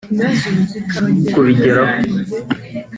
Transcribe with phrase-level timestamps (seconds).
[1.33, 1.85] Kubigeraho